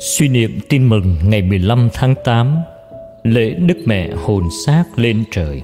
Suy 0.00 0.28
niệm 0.28 0.58
tin 0.68 0.88
mừng 0.88 1.16
ngày 1.24 1.42
15 1.42 1.88
tháng 1.92 2.14
8 2.24 2.56
Lễ 3.22 3.50
Đức 3.50 3.78
Mẹ 3.84 4.10
hồn 4.10 4.44
xác 4.66 4.84
lên 4.96 5.24
trời 5.30 5.62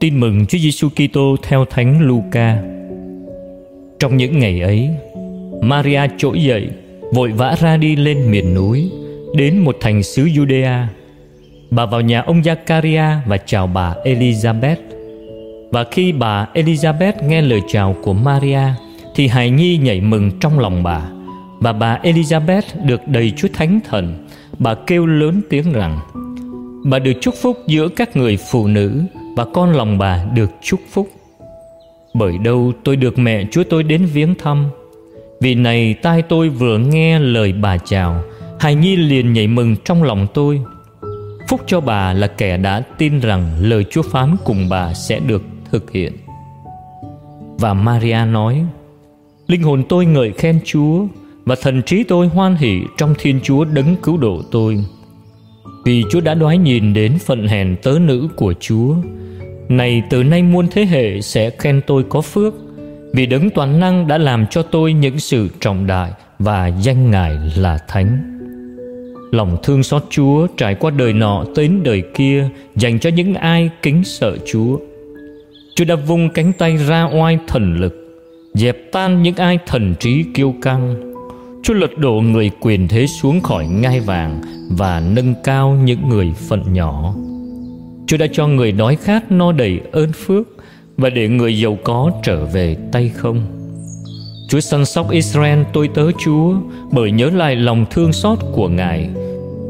Tin 0.00 0.20
mừng 0.20 0.46
Chúa 0.46 0.58
Giêsu 0.58 0.88
Kitô 0.88 1.36
theo 1.42 1.64
Thánh 1.64 2.00
Luca. 2.00 2.62
Trong 3.98 4.16
những 4.16 4.38
ngày 4.38 4.60
ấy, 4.60 4.90
Maria 5.60 6.00
trỗi 6.18 6.42
dậy, 6.42 6.68
vội 7.12 7.32
vã 7.32 7.56
ra 7.60 7.76
đi 7.76 7.96
lên 7.96 8.30
miền 8.30 8.54
núi, 8.54 8.90
đến 9.34 9.58
một 9.58 9.76
thành 9.80 10.02
xứ 10.02 10.24
Judea. 10.24 10.84
Bà 11.70 11.86
vào 11.86 12.00
nhà 12.00 12.20
ông 12.20 12.40
Zakaria 12.40 13.16
và 13.26 13.36
chào 13.36 13.66
bà 13.66 13.94
Elizabeth. 14.04 14.76
Và 15.70 15.84
khi 15.90 16.12
bà 16.12 16.48
Elizabeth 16.54 17.28
nghe 17.28 17.42
lời 17.42 17.60
chào 17.68 17.96
của 18.02 18.12
Maria, 18.12 18.62
thì 19.16 19.26
hài 19.26 19.50
nhi 19.50 19.78
nhảy 19.78 20.00
mừng 20.00 20.30
trong 20.40 20.58
lòng 20.58 20.82
bà. 20.82 21.02
Và 21.60 21.72
bà 21.72 21.98
Elizabeth 22.02 22.62
được 22.84 23.00
đầy 23.06 23.32
Chúa 23.36 23.48
Thánh 23.54 23.80
Thần, 23.88 24.28
bà 24.58 24.74
kêu 24.74 25.06
lớn 25.06 25.42
tiếng 25.50 25.72
rằng: 25.72 26.00
Bà 26.84 26.98
được 26.98 27.12
chúc 27.20 27.34
phúc 27.42 27.58
giữa 27.66 27.88
các 27.88 28.16
người 28.16 28.38
phụ 28.50 28.66
nữ 28.66 29.02
và 29.36 29.44
con 29.54 29.72
lòng 29.72 29.98
bà 29.98 30.24
được 30.34 30.50
chúc 30.62 30.80
phúc. 30.90 31.08
Bởi 32.14 32.38
đâu 32.38 32.72
tôi 32.84 32.96
được 32.96 33.18
mẹ 33.18 33.44
Chúa 33.50 33.64
tôi 33.70 33.82
đến 33.82 34.04
viếng 34.04 34.34
thăm. 34.34 34.66
Vì 35.40 35.54
này 35.54 35.94
tai 35.94 36.22
tôi 36.22 36.48
vừa 36.48 36.78
nghe 36.78 37.18
lời 37.18 37.52
bà 37.52 37.78
chào, 37.78 38.22
hài 38.60 38.74
nhi 38.74 38.96
liền 38.96 39.32
nhảy 39.32 39.46
mừng 39.46 39.76
trong 39.84 40.02
lòng 40.02 40.26
tôi. 40.34 40.60
Phúc 41.48 41.60
cho 41.66 41.80
bà 41.80 42.12
là 42.12 42.26
kẻ 42.26 42.56
đã 42.56 42.82
tin 42.98 43.20
rằng 43.20 43.50
lời 43.60 43.84
Chúa 43.90 44.02
phán 44.02 44.36
cùng 44.44 44.68
bà 44.68 44.94
sẽ 44.94 45.20
được 45.20 45.42
thực 45.70 45.90
hiện. 45.92 46.12
Và 47.58 47.74
Maria 47.74 48.18
nói: 48.30 48.64
Linh 49.46 49.62
hồn 49.62 49.82
tôi 49.88 50.06
ngợi 50.06 50.32
khen 50.32 50.58
Chúa, 50.64 51.06
và 51.44 51.56
thần 51.62 51.82
trí 51.82 52.04
tôi 52.04 52.26
hoan 52.26 52.56
hỷ 52.56 52.80
trong 52.96 53.14
Thiên 53.18 53.40
Chúa 53.42 53.64
đấng 53.64 53.96
cứu 54.02 54.16
độ 54.16 54.42
tôi. 54.50 54.84
Vì 55.84 56.04
Chúa 56.10 56.20
đã 56.20 56.34
đoái 56.34 56.58
nhìn 56.58 56.94
đến 56.94 57.18
phận 57.18 57.48
hèn 57.48 57.76
tớ 57.82 57.98
nữ 58.00 58.28
của 58.36 58.54
Chúa, 58.60 58.94
Này 59.68 60.02
từ 60.10 60.22
nay 60.22 60.42
muôn 60.42 60.68
thế 60.70 60.84
hệ 60.84 61.20
sẽ 61.20 61.50
khen 61.50 61.80
tôi 61.86 62.04
có 62.08 62.20
phước, 62.20 62.54
Vì 63.12 63.26
đấng 63.26 63.50
toàn 63.50 63.80
năng 63.80 64.06
đã 64.06 64.18
làm 64.18 64.46
cho 64.46 64.62
tôi 64.62 64.92
những 64.92 65.18
sự 65.18 65.48
trọng 65.60 65.86
đại 65.86 66.10
Và 66.38 66.66
danh 66.66 67.10
Ngài 67.10 67.38
là 67.56 67.78
Thánh 67.88 68.38
Lòng 69.32 69.56
thương 69.62 69.82
xót 69.82 70.04
Chúa 70.10 70.46
trải 70.56 70.74
qua 70.74 70.90
đời 70.90 71.12
nọ 71.12 71.44
đến 71.56 71.82
đời 71.82 72.02
kia, 72.14 72.48
Dành 72.76 72.98
cho 72.98 73.10
những 73.10 73.34
ai 73.34 73.70
kính 73.82 74.04
sợ 74.04 74.36
Chúa 74.46 74.78
Chúa 75.76 75.84
đã 75.84 75.94
vung 75.94 76.30
cánh 76.30 76.52
tay 76.52 76.76
ra 76.76 77.04
oai 77.04 77.38
thần 77.46 77.80
lực 77.80 78.05
Dẹp 78.58 78.76
tan 78.92 79.22
những 79.22 79.34
ai 79.36 79.58
thần 79.66 79.94
trí 80.00 80.24
kiêu 80.34 80.54
căng. 80.62 81.12
Chúa 81.62 81.74
lật 81.74 81.98
đổ 81.98 82.12
người 82.12 82.50
quyền 82.60 82.88
thế 82.88 83.06
xuống 83.06 83.40
khỏi 83.40 83.66
ngai 83.66 84.00
vàng 84.00 84.40
Và 84.70 85.02
nâng 85.14 85.34
cao 85.44 85.78
những 85.84 86.08
người 86.08 86.32
phận 86.48 86.72
nhỏ. 86.72 87.14
Chúa 88.06 88.16
đã 88.16 88.26
cho 88.32 88.46
người 88.46 88.72
đói 88.72 88.96
khát 88.96 89.32
no 89.32 89.52
đầy 89.52 89.80
ơn 89.92 90.12
phước 90.12 90.48
Và 90.96 91.10
để 91.10 91.28
người 91.28 91.58
giàu 91.58 91.78
có 91.84 92.10
trở 92.22 92.44
về 92.44 92.76
tay 92.92 93.08
không. 93.08 93.40
Chúa 94.48 94.60
săn 94.60 94.84
sóc 94.84 95.10
Israel, 95.10 95.62
tôi 95.72 95.88
tớ 95.88 96.10
Chúa, 96.24 96.54
Bởi 96.92 97.10
nhớ 97.10 97.30
lại 97.30 97.56
lòng 97.56 97.84
thương 97.90 98.12
xót 98.12 98.38
của 98.52 98.68
Ngài. 98.68 99.08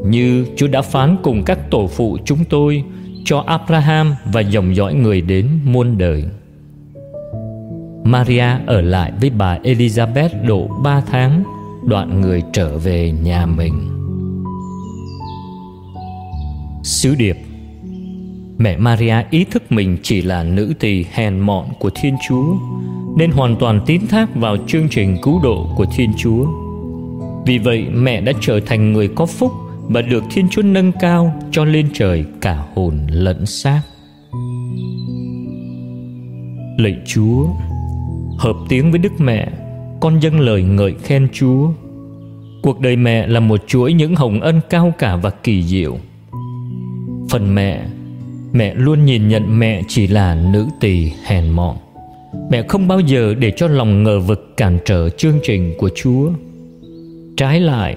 Như 0.07 0.47
Chúa 0.57 0.67
đã 0.67 0.83
phán 0.83 1.17
cùng 1.23 1.43
các 1.43 1.71
tổ 1.71 1.87
phụ 1.87 2.19
chúng 2.25 2.45
tôi 2.51 2.85
Cho 3.25 3.45
Abraham 3.47 4.15
và 4.33 4.41
dòng 4.41 4.77
dõi 4.77 4.95
người 4.95 5.21
đến 5.21 5.49
muôn 5.65 5.99
đời. 5.99 6.25
Maria 8.07 8.47
ở 8.67 8.81
lại 8.81 9.13
với 9.21 9.31
bà 9.31 9.59
Elizabeth 9.59 10.47
độ 10.47 10.69
ba 10.83 11.01
tháng, 11.01 11.43
đoạn 11.85 12.21
người 12.21 12.43
trở 12.53 12.79
về 12.79 13.13
nhà 13.23 13.47
mình. 13.47 13.73
Sứ 16.83 17.15
điệp. 17.15 17.37
Mẹ 18.59 18.77
maria 18.77 19.15
ý 19.31 19.45
thức 19.45 19.73
mình 19.73 19.99
chỉ 20.03 20.23
là 20.23 20.43
nữ 20.43 20.73
tỳ 20.81 21.05
hèn 21.13 21.39
mọn 21.39 21.67
của 21.79 21.91
thiên 21.95 22.17
chúa, 22.29 22.57
nên 23.17 23.31
hoàn 23.31 23.57
toàn 23.57 23.81
tín 23.87 24.07
thác 24.07 24.35
vào 24.35 24.57
chương 24.67 24.89
trình 24.89 25.17
cứu 25.23 25.41
độ 25.43 25.67
của 25.77 25.87
thiên 25.97 26.13
chúa. 26.19 26.47
Vì 27.47 27.59
vậy, 27.59 27.87
mẹ 27.93 28.21
đã 28.21 28.33
trở 28.41 28.61
thành 28.67 28.93
người 28.93 29.09
có 29.09 29.27
phúc 29.27 29.53
và 29.89 30.03
được 30.03 30.25
thiên 30.31 30.49
chúa 30.49 30.63
nâng 30.63 30.93
cao 31.01 31.41
cho 31.51 31.65
lên 31.65 31.89
trời 31.95 32.25
cả 32.41 32.65
hồn 32.75 33.07
lẫn 33.11 33.47
xác. 33.47 33.81
Lạy 36.79 36.97
chúa 37.07 37.47
hợp 38.39 38.57
tiếng 38.69 38.91
với 38.91 38.99
đức 38.99 39.13
mẹ 39.19 39.49
con 40.01 40.19
dâng 40.19 40.41
lời 40.41 40.63
ngợi 40.63 40.95
khen 41.03 41.29
Chúa. 41.33 41.69
Cuộc 42.63 42.81
đời 42.81 42.97
mẹ 42.97 43.27
là 43.27 43.41
một 43.41 43.61
chuỗi 43.67 43.93
những 43.93 44.17
hồng 44.17 44.41
ân 44.41 44.61
cao 44.71 44.93
cả 44.99 45.17
và 45.17 45.31
kỳ 45.31 45.63
diệu. 45.63 45.97
Phần 47.31 47.55
mẹ, 47.55 47.83
mẹ 48.53 48.75
luôn 48.75 49.05
nhìn 49.05 49.29
nhận 49.29 49.59
mẹ 49.59 49.83
chỉ 49.89 50.07
là 50.07 50.35
nữ 50.35 50.67
tỳ 50.81 51.13
hèn 51.25 51.49
mọn. 51.51 51.77
Mẹ 52.51 52.63
không 52.69 52.89
bao 52.89 53.01
giờ 53.01 53.35
để 53.35 53.53
cho 53.57 53.69
lòng 53.69 54.03
ngờ 54.03 54.21
vực 54.21 54.57
cản 54.57 54.79
trở 54.85 55.09
chương 55.09 55.39
trình 55.43 55.75
của 55.79 55.91
Chúa. 55.95 56.31
Trái 57.37 57.61
lại, 57.61 57.97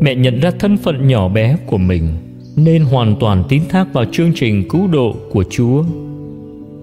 mẹ 0.00 0.14
nhận 0.14 0.40
ra 0.40 0.50
thân 0.58 0.76
phận 0.76 1.08
nhỏ 1.08 1.28
bé 1.28 1.56
của 1.66 1.78
mình 1.78 2.08
nên 2.56 2.84
hoàn 2.84 3.16
toàn 3.20 3.44
tín 3.48 3.62
thác 3.68 3.92
vào 3.92 4.04
chương 4.12 4.32
trình 4.34 4.68
cứu 4.68 4.86
độ 4.86 5.16
của 5.30 5.44
Chúa. 5.50 5.84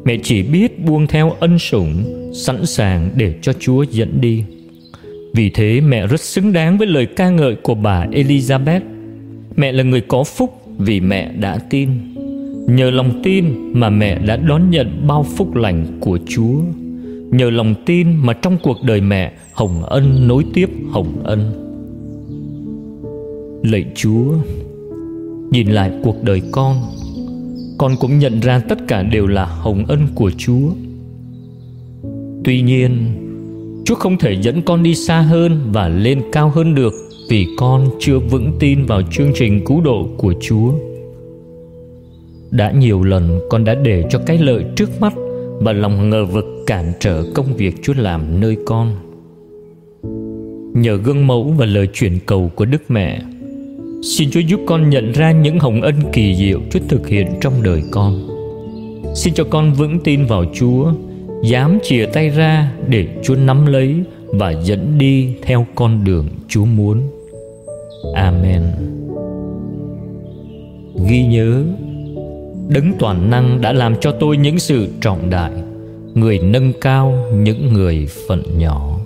Mẹ 0.05 0.17
chỉ 0.23 0.43
biết 0.43 0.85
buông 0.85 1.07
theo 1.07 1.31
ân 1.39 1.59
sủng, 1.59 2.03
sẵn 2.33 2.65
sàng 2.65 3.09
để 3.15 3.33
cho 3.41 3.53
Chúa 3.53 3.83
dẫn 3.83 4.21
đi. 4.21 4.43
Vì 5.33 5.49
thế 5.49 5.81
mẹ 5.81 6.07
rất 6.07 6.21
xứng 6.21 6.53
đáng 6.53 6.77
với 6.77 6.87
lời 6.87 7.05
ca 7.05 7.29
ngợi 7.29 7.55
của 7.55 7.75
bà 7.75 8.05
Elizabeth. 8.05 8.81
Mẹ 9.55 9.71
là 9.71 9.83
người 9.83 10.01
có 10.01 10.23
phúc 10.23 10.61
vì 10.77 10.99
mẹ 10.99 11.31
đã 11.31 11.57
tin. 11.69 11.89
Nhờ 12.67 12.91
lòng 12.91 13.21
tin 13.23 13.45
mà 13.73 13.89
mẹ 13.89 14.19
đã 14.19 14.35
đón 14.37 14.69
nhận 14.69 15.07
bao 15.07 15.23
phúc 15.23 15.55
lành 15.55 15.85
của 15.99 16.19
Chúa. 16.27 16.61
Nhờ 17.31 17.49
lòng 17.49 17.75
tin 17.85 18.15
mà 18.15 18.33
trong 18.33 18.57
cuộc 18.63 18.77
đời 18.83 19.01
mẹ 19.01 19.33
hồng 19.53 19.83
ân 19.83 20.27
nối 20.27 20.45
tiếp 20.53 20.69
hồng 20.91 21.21
ân. 21.23 21.63
Lạy 23.63 23.85
Chúa, 23.95 24.33
nhìn 25.51 25.67
lại 25.67 25.91
cuộc 26.03 26.23
đời 26.23 26.41
con, 26.51 26.75
con 27.77 27.95
cũng 27.99 28.19
nhận 28.19 28.39
ra 28.39 28.59
tất 28.59 28.77
cả 28.87 29.03
đều 29.03 29.27
là 29.27 29.45
hồng 29.45 29.85
ân 29.87 30.07
của 30.15 30.31
Chúa. 30.37 30.69
Tuy 32.47 32.61
nhiên, 32.61 32.97
Chúa 33.85 33.95
không 33.95 34.17
thể 34.17 34.37
dẫn 34.41 34.61
con 34.61 34.83
đi 34.83 34.95
xa 34.95 35.21
hơn 35.21 35.59
và 35.73 35.89
lên 35.89 36.21
cao 36.31 36.49
hơn 36.49 36.75
được 36.75 36.93
vì 37.29 37.47
con 37.57 37.89
chưa 37.99 38.19
vững 38.19 38.51
tin 38.59 38.85
vào 38.85 39.01
chương 39.11 39.31
trình 39.35 39.65
cứu 39.65 39.81
độ 39.81 40.07
của 40.17 40.33
Chúa. 40.41 40.71
Đã 42.51 42.71
nhiều 42.71 43.03
lần 43.03 43.39
con 43.49 43.63
đã 43.63 43.75
để 43.75 44.03
cho 44.09 44.19
cái 44.25 44.37
lợi 44.37 44.65
trước 44.75 45.01
mắt 45.01 45.13
và 45.59 45.73
lòng 45.73 46.09
ngờ 46.09 46.25
vực 46.25 46.45
cản 46.67 46.93
trở 46.99 47.23
công 47.35 47.55
việc 47.57 47.75
Chúa 47.83 47.93
làm 47.97 48.39
nơi 48.39 48.57
con. 48.65 48.95
Nhờ 50.73 50.95
gương 50.95 51.27
mẫu 51.27 51.43
và 51.57 51.65
lời 51.65 51.87
chuyển 51.93 52.19
cầu 52.25 52.51
của 52.55 52.65
Đức 52.65 52.81
Mẹ, 52.89 53.21
xin 54.03 54.31
Chúa 54.31 54.39
giúp 54.39 54.59
con 54.65 54.89
nhận 54.89 55.11
ra 55.11 55.31
những 55.31 55.59
hồng 55.59 55.81
ân 55.81 55.95
kỳ 56.13 56.35
diệu 56.35 56.59
Chúa 56.71 56.79
thực 56.87 57.07
hiện 57.07 57.27
trong 57.41 57.53
đời 57.63 57.83
con. 57.91 58.27
Xin 59.15 59.33
cho 59.33 59.43
con 59.43 59.73
vững 59.73 59.99
tin 59.99 60.25
vào 60.25 60.45
Chúa 60.53 60.93
dám 61.43 61.79
chìa 61.83 62.05
tay 62.05 62.29
ra 62.29 62.71
để 62.87 63.07
Chúa 63.23 63.35
nắm 63.35 63.65
lấy 63.65 63.95
và 64.25 64.51
dẫn 64.51 64.97
đi 64.97 65.33
theo 65.41 65.65
con 65.75 66.03
đường 66.03 66.27
Chúa 66.47 66.65
muốn. 66.65 67.01
Amen. 68.15 68.63
Ghi 71.09 71.25
nhớ, 71.25 71.63
Đấng 72.69 72.93
toàn 72.99 73.29
năng 73.29 73.61
đã 73.61 73.73
làm 73.73 73.95
cho 73.99 74.11
tôi 74.11 74.37
những 74.37 74.59
sự 74.59 74.87
trọng 75.01 75.29
đại, 75.29 75.51
người 76.13 76.39
nâng 76.39 76.73
cao 76.81 77.25
những 77.33 77.73
người 77.73 78.07
phận 78.27 78.43
nhỏ. 78.57 78.96